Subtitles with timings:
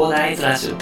[0.00, 0.76] コーダーイズラジオ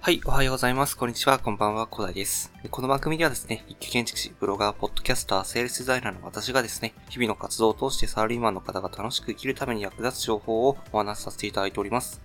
[0.00, 0.96] はい、おはようございます。
[0.96, 2.50] こんにちは、こんばんは、コダイです。
[2.70, 12.22] この番組ではですね、一級建築士、ブロガー、ポッドキャスター、セールスデザイナーの私がですね、日々の活動を通してサラリーマンの方が楽しく生きるために役立つ情報をお話しさせていただいております。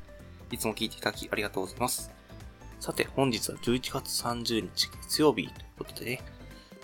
[0.52, 2.15] いつも聞いていただきありがとうございます。
[2.86, 6.22] さて、本日は11月30日月曜日ということでね、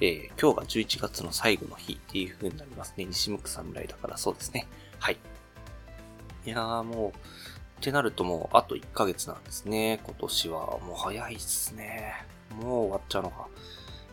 [0.01, 3.05] えー、今日が11月の最後の日っていう風になりますね。
[3.05, 4.65] 西向く侍だからそうですね。
[4.97, 5.17] はい。
[6.43, 7.13] いやーもう、っ
[7.81, 9.99] てなるともうあと1ヶ月なんですね。
[10.03, 10.79] 今年は。
[10.79, 12.25] もう早いっすね。
[12.59, 13.47] もう終わっちゃうのか。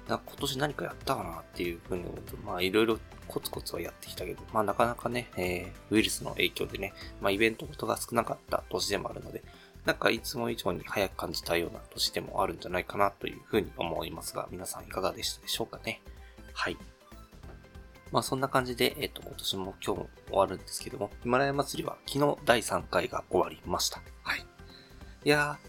[0.09, 6.93] な今年何かやったかなっていうふうに思うと、まあいろいろコツコツはやってきたけど、まあなかなかね、えー、ウイルスの影響でね、
[7.23, 9.43] まあイベントことが少なかった年でもあるので、
[9.89, 16.03] なんかいつも以上に早く感じたような年でもあるんじゃないかなというふうに思いますが、皆さんいかがでしたでしょうかね？
[16.53, 16.77] はい。
[18.13, 24.03] まあそんな感じで、えっ、と、今年も今日も終わるんですけども、ヒマラヤ祭りは昨日第3回が終わりました。
[24.25, 24.41] はい。
[25.25, 25.69] いやー、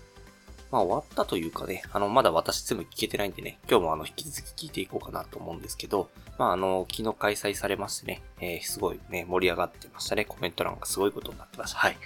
[0.69, 10.25] まあ終わったというかね、あの、まだ私全部聞けてないんでね、今日もあの、引き続き聞いていこうかなと思うんですけど、まああの、昨日開催されましてね、えー、すごいね、盛り上がってましたね。
[10.25, 11.79] コメント欄がすごいことになってました。
[11.79, 11.97] はい。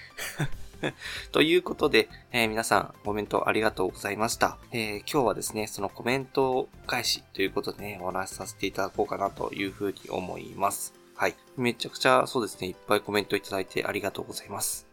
[1.32, 4.58] ということで、えー皆さんコメントありがとうございました。
[4.72, 10.94] えー今日はですね、そのコメント返しということでね、お話しさせていただこうかなというふうに思います。
[11.16, 11.36] はい。
[11.58, 14.88] めちゃくちゃそうですね、いっぱいコメントいただいてありがとうございます。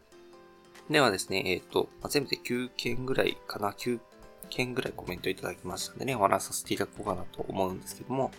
[0.88, 4.00] ではですね、えっ、と、まあ全部で9件ぐらいかな、9
[4.48, 8.30] 件ぐらいコメントいただきましたんでね、お話しさせていただこうかなと思うんですけども、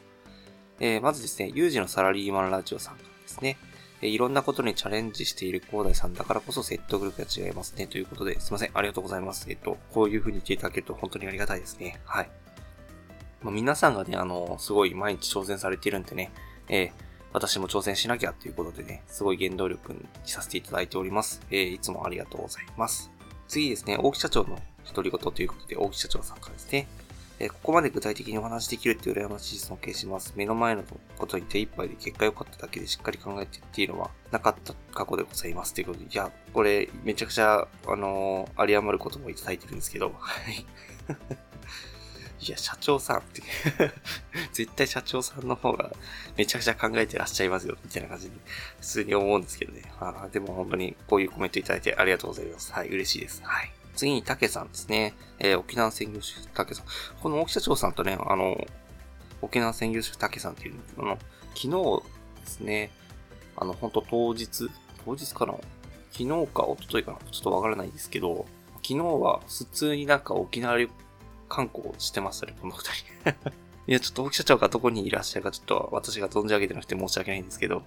[0.79, 3.57] えーまずですね、有事のサラリーマンラジオさんからですね、
[4.01, 7.87] えいろんなことにチャレンジしている広大さんだからこそ説得力が違いますね。
[7.87, 8.71] ということで、すいません。
[8.73, 9.47] ありがとうございます。
[9.49, 11.99] えっと、こういう風に言っていただけると本当にありがたいですね。
[12.05, 12.29] はい。
[13.41, 16.31] まあ、皆さんがね、あの、すごい毎日挑戦されているんでね、
[16.69, 16.91] えー
[17.33, 21.41] 私も挑戦しなきゃっていうことでね、すごい原動力にさせていただいております。
[21.49, 23.09] えーいつもありがとうございます。
[23.47, 26.87] 次ですね、大木社長の独り言ということで、大木社長さんからですね、
[27.43, 30.33] えここまで具体的にお話できるって羨ましい尊敬します。
[30.35, 30.83] 目の前の
[31.17, 35.73] ことに手一杯で結果良かっただけでしっかり考えてっていうのはなかった過去でございます。
[35.73, 40.65] ということで、いや、これめちゃくちゃ、あのー、有り余ることもいただいてるんですけど、はい。
[42.45, 43.41] いや、社長さんって、
[44.53, 45.91] 絶対社長さんの方が
[46.37, 48.33] めちゃくちゃ考えてらっしゃいますよ、みたいな感じに
[48.79, 49.81] 普通に思うんですけどね。
[49.99, 52.71] あでも本当にこういうコメントいただいてありがとうございます。
[52.71, 53.41] はい、嬉しいです。
[53.43, 53.80] はい。
[53.95, 55.13] 次に、竹さんですね。
[55.39, 56.85] えー沖縄専業主婦竹さん。
[57.21, 58.67] この大木社長さんとね、あの、
[59.41, 61.17] 沖縄専業主婦竹さんっていうの、あの、
[61.55, 62.03] 昨日
[62.41, 62.91] ですね、
[63.57, 64.69] あの、本当当日、
[65.05, 65.53] 当日かな？
[66.11, 67.17] 昨日か一昨日かな？
[67.31, 68.45] ちょっとわからないんですけど、
[68.77, 70.89] 昨日は普通になんか沖縄旅
[71.49, 73.51] 観光してましたね、この二人。
[73.87, 77.83] いや、ちょっと大木社長がどこにいらっしゃるかちょっと私が存じ上げてなくて申し訳ないんですけど、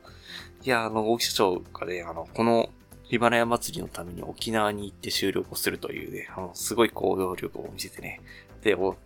[0.63, 2.69] いや、あの、大木社長がね、あの、この
[3.15, 8.21] ヒマラヤ祭りのために沖縄に行って収録をするというね、あの、すごい行動力を見せてね、
[8.65, 8.97] で、お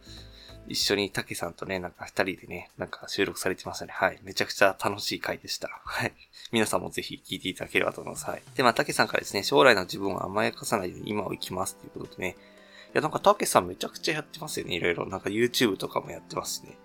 [0.66, 3.92] 一緒に竹さんとね、なんか二人でね、なんか収録されてましたね。
[3.94, 4.18] はい。
[4.22, 5.68] めちゃくちゃ楽しい回でした。
[5.84, 6.14] はい。
[6.52, 8.24] 皆さんもぜひ聞いていただければと思います。
[8.24, 8.42] はい。
[8.54, 12.36] で、まあ、竹さんからですね、将来の自分を甘やかさないように今を生きますということでね。
[12.86, 14.74] いや、なんか竹さんめちゃくちゃやってますよね。
[14.74, 15.06] いろいろ。
[15.06, 16.78] なんか YouTube とかもやってますしね。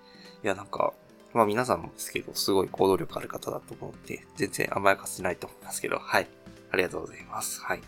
[0.44, 0.94] いや、なんか、
[1.34, 6.28] まあ皆さんもですけど、すごい行動力ある方だと思って、全然甘やかせないと思いますけど、はい。
[6.74, 7.62] ありがとうございます。
[7.62, 7.82] はい。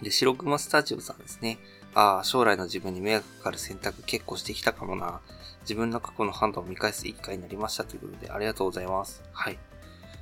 [0.00, 1.58] で、白熊スタジオさんですね。
[1.94, 5.20] ああ、将来の自分に迷惑かかる選択結構してきたかもな。
[5.62, 9.20] 自分の過去の判断を見返す一回になりましたということで、ありがとうございます。
[9.32, 9.58] はい。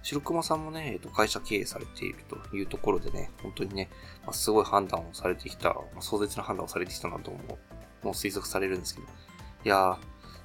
[0.03, 3.91] 白熊さんもね、えっと、会社経営されているというところでね、本当にね、
[4.25, 9.97] まあ、すごい判断をされてきた、まあ、壮絶な判断をされてきたなと思う、もう推測されるんですけど、いやー、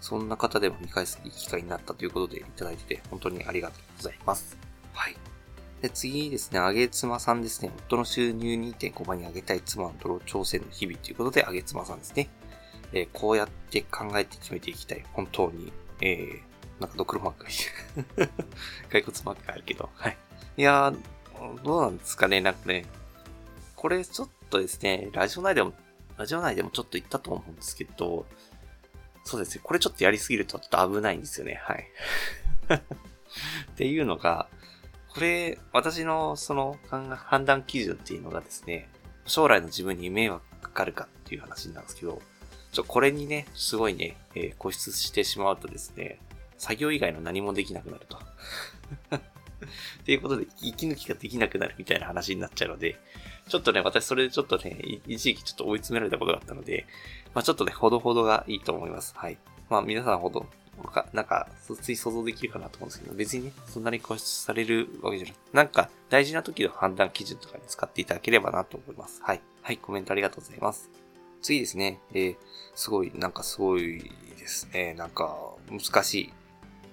[0.01, 4.57] そんな方でも見返すいい機会になったということでいただいてて、本当にありがとうございます。
[4.91, 5.15] はい。
[5.83, 7.69] で、次ですね、あげ妻さんですね。
[7.87, 12.29] 夫の収入2.5倍に上げたい妻の泥挑戦の日々ということで、あげ妻さんですね。
[12.93, 15.03] えーこうやって考えて決めていきたい。
[15.11, 15.73] 本当に。
[15.99, 17.53] えー、なんかドクロマークがい
[18.15, 18.29] る。
[18.89, 19.89] 骸骨マークがあるけど。
[19.93, 20.17] はい。
[20.55, 22.39] いやー、どうなんですかね。
[22.39, 22.85] なんかね、
[23.75, 25.73] これちょっとですね、ラジオ内でも、
[26.17, 28.25] ラジオ内でもちょっと言ったと思うんですけど、
[29.25, 29.61] そうですね。
[29.61, 31.59] これちょっとやりすぎるとちょっと危ないんですよね。
[31.61, 31.91] はい。
[32.71, 34.47] っていうのが、
[35.13, 38.89] これ、私のその判断基準っていうのがですね、
[39.25, 42.21] 将来の自分に迷惑かかるかっていう話なんですけど、
[42.71, 46.19] ちょ、これにね、すごいね、えー固執してしまうとですね、
[46.57, 48.17] 作業以外の何もできなくなると。
[49.17, 52.99] っていうことで、息抜きができなくなるみたいな話になっちゃうので、
[53.47, 54.77] ちょっとね、私それでちょっとね、
[55.07, 56.87] 一時期ちょっと追い詰められたことがあったので、
[57.35, 59.13] まあちょっとね、ほどほどがいいと思います。
[59.15, 59.37] はい。
[59.69, 60.47] まあ皆さんほど、
[61.13, 61.47] なんか、
[61.81, 65.35] つい想像できるかなと思うんですけど、別にね、そんなに固執されるわけじゃない。
[65.53, 69.21] なんか、大事な時の判断基準とかに使っていただければなと思います。
[69.23, 69.41] はい。
[69.61, 70.89] はい、コメントありがとうございます。
[71.41, 72.37] 次ですね、えー、
[72.75, 74.93] すごい、なんかすごいですね。
[74.93, 75.37] なんか、
[75.69, 76.33] 難しい。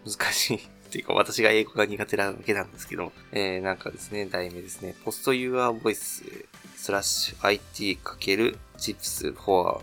[0.06, 0.56] 難しい。
[0.56, 0.60] っ
[0.92, 6.46] ていうか、私が英語が苦手なわけなんですけど、えー、なんかですね、題名ですね、ポスト your voice
[6.76, 9.80] スラッシュ IT かける chips for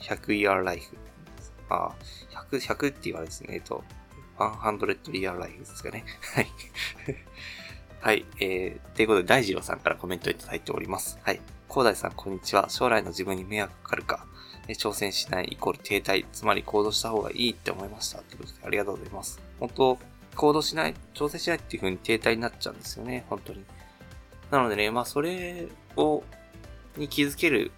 [0.00, 0.96] 100 year life
[1.68, 1.92] あ、
[2.50, 3.54] 100、100って言われですね。
[3.54, 3.84] えっと、
[4.38, 6.04] 100 year life ですかね。
[6.34, 6.46] はい。
[8.00, 8.24] はい。
[8.40, 11.18] えー、ということで、大二郎さんからコメントいただいております。
[11.22, 11.40] はい。
[11.68, 12.70] 広大さん、こんにちは。
[12.70, 14.26] 将来の自分に迷惑かかるか、
[14.68, 18.18] 挑戦しないイコール停滞、つまり行動した方がいいって思いました。
[18.18, 19.40] ということで、ありがとうございます。
[19.58, 19.98] 本当、
[20.36, 23.24] 行動しない、挑戦しないっていう風に停滞になっちゃうんですよね。
[23.28, 23.64] 本当に。
[24.50, 26.22] なのでね、まあ、それを、
[26.96, 27.72] に気づける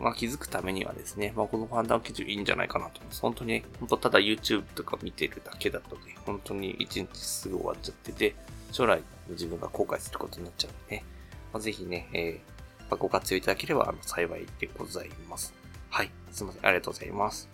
[0.00, 3.20] まあ、気づくためにはですね、まあ、この判断基準いいんじゃないかなと思います。
[3.20, 8.34] 本当に、本当ただ YouTube とか見てるだけだとね、本当に1日すぐ終わっちゃってて、
[8.72, 11.04] 将来の自分が後悔することになっちゃうんでね、
[11.52, 15.54] まあ、ぜひね、えー、まあ、ご活用いただければあの幸いでございます。
[15.90, 16.10] はい。
[16.30, 16.66] すいません。
[16.66, 17.48] ありがとうございます。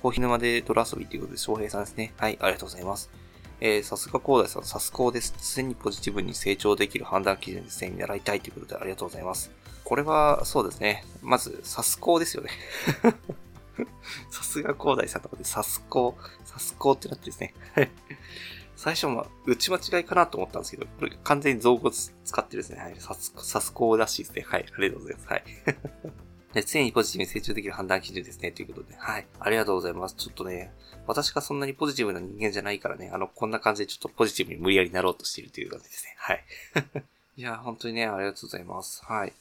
[0.00, 2.12] コーヒー沼で泥遊びということで、翔平さんですね。
[2.16, 2.38] はい。
[2.40, 3.10] ありがとうございます。
[3.64, 5.54] えー、さすが広大さん、さすこうです。
[5.54, 7.90] 常にポジティブに成長できる判断基準ですね。
[7.90, 9.52] 見習いたいということでありがとうございます。
[9.84, 11.04] これは、そうですね。
[11.22, 12.50] まず、サスコーですよね。
[14.32, 17.54] さすが広大さんのことで、サスコー、サスコーってなってですね。
[17.74, 17.90] は い
[18.74, 22.12] 最初は、打ち間違いかなと思ったんですけど、これ完全に造語使
[22.42, 22.80] ってるですね。
[22.80, 22.96] はい。
[22.98, 24.44] サス、サスコーらしいですね。
[24.44, 24.66] はい。
[24.76, 25.28] ありがとうございます。
[25.28, 25.44] はい。
[26.54, 28.52] で、常にポジティブに成長できる判断基準ですね。
[28.52, 28.94] ということで。
[28.96, 29.26] はい。
[29.40, 30.14] ありがとうございます。
[30.16, 30.72] ちょっとね、
[31.06, 36.14] 私がそんなにポジティブな人間じゃないからね、あの、こんな感じでちょっとポジティブに無理やりなろうとしているという感じですね。
[36.18, 36.44] はい。
[37.36, 39.02] いや、本当にね、ありがとうございます。
[39.04, 39.32] はい。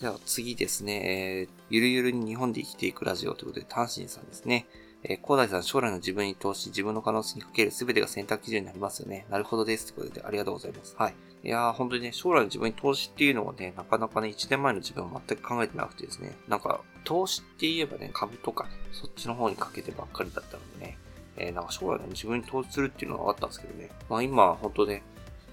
[0.00, 4.66] では次ですね、えー、ゆるゆるに日本で生きていくラジオということで、単身さんですね。
[5.06, 9.26] えー、広大さん、将来の自分に投資、自分の可能性にかける全てが選択基準になりますよね。
[9.28, 9.92] なるほどです。
[9.92, 10.96] ということで、ありがとうございます。
[10.98, 11.14] はい。
[11.44, 20.98] いやー、本当にね、将来の自分に投資っていうのはね、なかなかね、1年前の自分は全く考えてなくてですね、なんか、投資って言えばね、株とか、ねそっちの方にかけてばっかりだったのでね、
[21.36, 25.02] えー、なんか将来の自分に投資するっていうのはあったんですけどね、まあ今は、本当ね、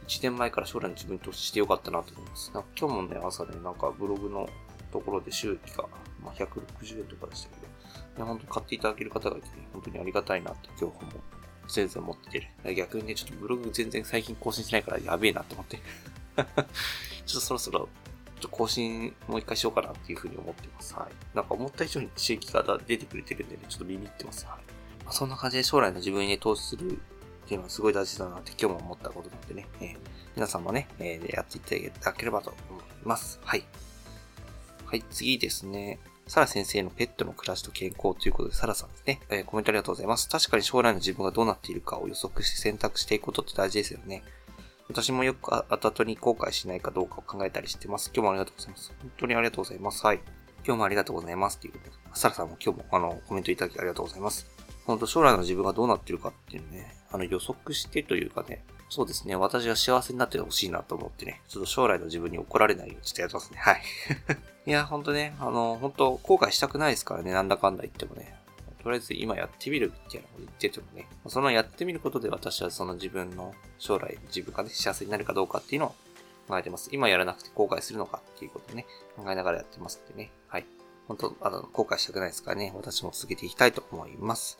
[0.07, 2.51] 1年前から将来の自分に投資してよかったなと思います。
[2.53, 4.47] なんか今日もね、朝ね、なんかブログの
[4.93, 5.85] ところで収益が、
[6.23, 7.60] まあ、160円とかでしたけど、
[8.17, 11.11] 本当に買っていただける方がいて、ね、本当にありがたいなって今日も
[11.67, 12.75] 全然思ってる。
[12.75, 15.77] 逆にね、ちょっとブログ全然最近更新しないからやべえなと思って。
[16.35, 16.53] ちょっ
[17.33, 17.87] とそろそろ、ちょ
[18.39, 20.93] っと更新もう一回しようかなっていうふうに思ってます。
[20.95, 21.35] はい。
[21.35, 24.45] なんか思った以上に収益が出てくれてるんでね、ちょっとビビってます。
[24.45, 24.57] はい。
[25.05, 29.97] まあ、そんな感じで将来の自分にね投資するっていうのはすごい大事だなって今日も思ったことなんでね、えー、
[30.35, 33.39] 皆さんもね、えー、やっていただければと思います。
[33.43, 33.65] はい。
[34.85, 35.99] はい、次ですね。
[36.31, 39.19] サラ先生のペットの暮らしと健康ということで、サラさんですね。
[39.29, 40.29] えー、コメントありがとうございます。
[40.29, 44.23] 確かに将来の自分がどうなっているかを予測して選択していくことって大事ですよね。
[44.87, 48.11] 私もよく後々に後悔しないかどうかを考えたりしてます。
[48.15, 48.93] 今日もありがとうございます。
[49.01, 50.05] 本当にありがとうございます。
[50.05, 50.19] はい。
[50.65, 51.59] 今日もありがとうございます。
[51.59, 54.47] ということで、サラさんも今日もあの、コメントいただきありがとうございます。
[54.85, 59.37] 本当将来の自分がどうなっているかっていうね、あの予測してというかね、そうですね。
[59.37, 63.57] 私が幸せになってほしいなと思ってね、ちょっと将来の自分に怒られないようにちょっとやってますね。
[63.57, 63.81] はい。
[64.67, 68.37] いや、ほんとね、あの、本当後悔したくないですからね、なんだかんだ言ってもね。
[68.83, 75.95] とりあえず今やってみるっていうのを言っててもね、そのやってみることで私はその自分の将来自分がね、幸せになるかどうかっていうのを
[76.49, 76.89] 考えてます。
[76.91, 80.31] 今やらなくて後悔するのかっていうことをね、考えながらやってますんでね。
[80.47, 80.65] はい。
[81.07, 84.59] 本当あの、後悔したくないですからね、私も続けていきたいと思います。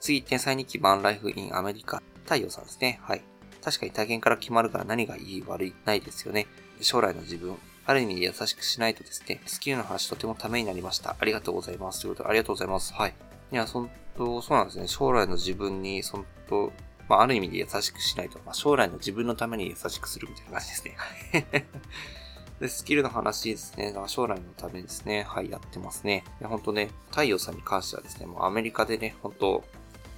[0.00, 2.98] 次、天才日記版ライフインアメリカ、太陽さんですね。
[3.02, 3.24] はい。
[3.64, 6.46] 確かに体験から決まるから何がいい悪いないですよね。
[6.80, 7.56] 将来の自分、
[7.86, 11.16] ある意味優しくしないとですね、スキルの話とてもためになりました。
[11.18, 12.02] ありがとうございます。
[12.02, 12.92] ということで、ありがとうございます。
[12.92, 13.14] はい。
[13.52, 14.86] いや、そんと、そうなんですね。
[14.86, 16.72] 将来の自分に、そんと、
[17.08, 21.66] まあ、ある意味で優しくしないと、まあ、将来の自分のために優しくするみたいな感じですね。
[22.60, 23.94] で、スキルの話ですね。
[24.06, 25.24] 将来のためですね。
[25.24, 26.24] はい、やってますね。
[26.40, 29.64] いや、ほんとね、太陽さんに関してはですね、もうアメリカでね、ほんと、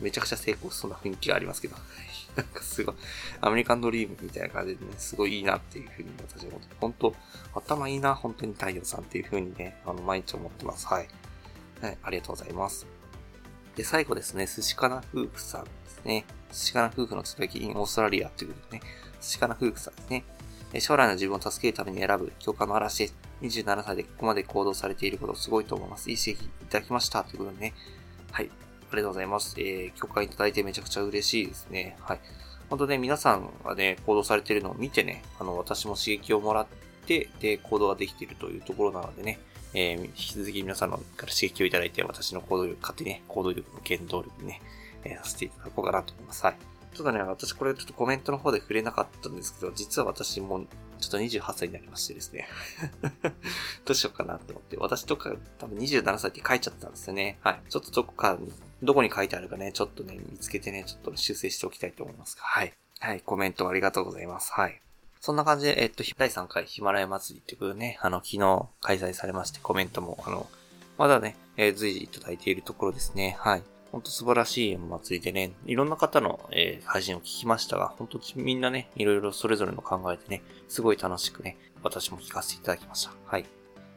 [0.01, 1.77] めちゃくちゃ成功しそうな雰囲気がありますけど、
[2.37, 2.95] なんかすごい、
[3.41, 7.15] アメリカンドリームみたいな感じでね、すごいいいなっていうふうに私は思って、本当
[7.55, 10.87] 頭いいな、本当に太陽さんっていうふうにね、あの、毎日思ってます。
[10.87, 11.09] はい。
[11.81, 12.87] はい、ありがとうございます。
[13.75, 16.25] で、最後ですね、寿司かな夫婦さんですね。
[16.53, 18.83] 寿司かな夫婦のつぶき in オーストラリアということでね、
[19.21, 20.25] 寿司かな夫婦さんですね。
[20.81, 23.15] 将来の自分を助けるために選ぶ教科の嵐です。
[23.43, 26.11] 27歳でここまで行動されていることすごいと思います。
[26.11, 27.23] いい刺激いただきました。
[27.25, 27.75] ということでね。
[28.33, 28.51] はい。
[28.91, 29.55] ありがとうございます。
[29.59, 31.97] えー、許可いただいてめちゃくちゃ嬉しいですね。
[32.01, 32.21] はい。
[32.69, 36.67] 本当ね、皆さんがね、行動されてるのを見てね、あの、私も刺激をもらっ
[37.07, 39.39] て、で、行動ができているというところなのでね、
[39.75, 44.61] えー、引き続き皆さんから刺激をいただいて、私の行動力、勝手にね、行動力の原動力にね、
[45.05, 46.45] えー、させていただこうかなと思います。
[46.45, 46.57] はい。
[46.97, 50.65] ちょっとね、私これちょっとコメントの方で触れなかったんですけど、実は私も
[50.99, 52.49] ちょっと28歳になりましてですね
[53.85, 57.39] どうしようかなと思って、私とか多分27歳って書いちゃったんですよね。
[57.43, 57.61] はい。
[57.69, 58.51] ちょっとどこかに、
[58.83, 62.73] どこに書いてあるかね、ちょっとね、見つけてね、ちょっと修正しておきたいと思いますがはい。
[63.01, 64.53] はい、コメントありがとうございます。
[64.53, 64.81] はい。
[65.21, 70.47] そんな感じで、えっと、第3回ヒマラヤ祭りっていうことでね、あの、昨日開催されまして、コメントも、あの、
[70.99, 73.37] まだね、えー、随時いただいているところですね。
[73.41, 73.63] はい。
[73.93, 83.13] ほんと素晴らしい祭りでね、いろんな方の、えー、配信を聞きましたが、ほんとみんなね、いろいろそれぞれの考えてね、すごい楽しくね、私も聞かせていただきました。
[83.25, 83.47] はい。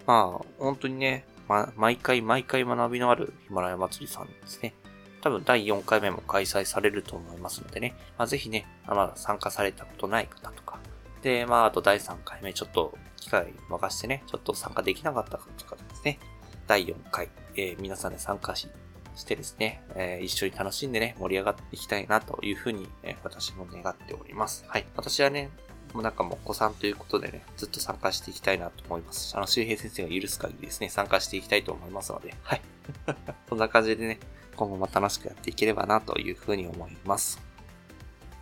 [0.06, 4.74] まあ、本当にね、ま、毎回毎回学びのあるヒマラヤ祭りさんですね。
[5.22, 10.80] 多分第4回目も開催されると思いますのでね、まあ、ぜひね、まだ参加されたことない方とか、
[11.22, 16.20] で、まあ、あと第3回目ちょっと機会任してね、ちょっと参加できなかった方とかですね、
[16.68, 18.70] 第4回、えー、皆さんで参加し、
[19.16, 24.66] してですね、えー、一緒に楽しんでね、盛り上がっていきたいなというふうに、えー、私も願っております。
[24.68, 24.86] はい。
[24.96, 25.50] 私はね、
[25.94, 29.36] もうなんかもうお子さんということでね、ずっと参加していきたいなと思います。
[29.36, 32.62] あの、周平先生が許す限りですね、参加していきたいと思いますので、はい。
[33.50, 34.20] そんな感じでね、
[34.56, 37.40] 今後も楽しくやっていければなというふうに思います。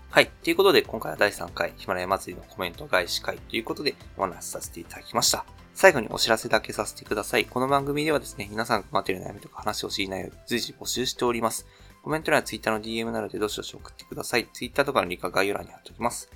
[0.10, 0.28] はい。
[0.28, 5.46] ということで、今回は第3回ヒマラヤ祭りのコメント返し会ということでお話しさせていただきました。
[5.74, 7.46] 最後にお知らせだけさせてください。
[7.46, 11.68] この番組ではですね、皆さんが待っている悩みとか話を知りないよう随時募集しております。
[12.02, 14.48] コメント欄や Twitter の DM などでどしどし送ってください。
[14.54, 16.32] Twitter とかのリンクは概要欄に貼っておきます。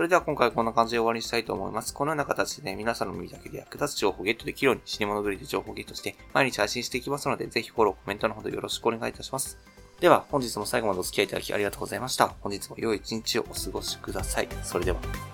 [0.00, 1.92] それでは今回はこんな感じで終わりにしたいと思います。
[1.92, 9.58] このような形で、ね、皆さんの耳だけで役立つ情報をゲットできるように死に物狂いで情報をゲットして毎日配信していきますので、ぜひフォロー、コメントのほどよろしくお願いいたします。
[10.00, 12.28] では、本日も最後までお付き合いいただきありがとうございました。
[12.40, 14.48] 本日も良い一日をお過ごしください。
[14.62, 15.29] それでは。